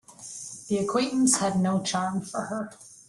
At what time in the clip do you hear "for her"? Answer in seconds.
2.21-2.71